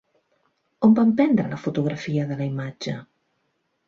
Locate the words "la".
1.51-1.59, 2.39-2.47